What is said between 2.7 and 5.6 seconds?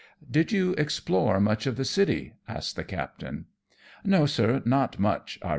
the captain." 'So, sir, not much," I reply.